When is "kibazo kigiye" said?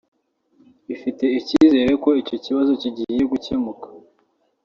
2.43-3.23